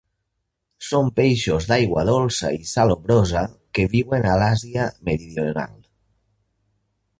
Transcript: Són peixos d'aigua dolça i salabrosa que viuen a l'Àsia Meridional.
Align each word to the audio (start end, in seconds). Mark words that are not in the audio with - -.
Són 0.85 1.11
peixos 1.19 1.67
d'aigua 1.71 2.05
dolça 2.09 2.49
i 2.57 2.65
salabrosa 2.71 3.45
que 3.79 3.87
viuen 3.93 4.27
a 4.31 4.35
l'Àsia 4.45 4.89
Meridional. 5.11 5.79